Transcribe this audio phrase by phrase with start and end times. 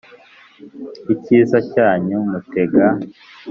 [1.13, 2.85] Icyiza cyanyu Mutega